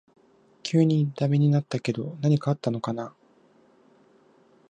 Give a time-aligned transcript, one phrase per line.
[0.63, 3.13] 急にダメになったけど何かあったのかな